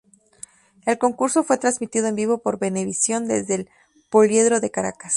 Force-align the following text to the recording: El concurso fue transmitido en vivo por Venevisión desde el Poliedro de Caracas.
El 0.87 0.97
concurso 0.97 1.43
fue 1.43 1.59
transmitido 1.59 2.07
en 2.07 2.15
vivo 2.15 2.39
por 2.39 2.57
Venevisión 2.57 3.27
desde 3.27 3.53
el 3.53 3.69
Poliedro 4.09 4.59
de 4.59 4.71
Caracas. 4.71 5.09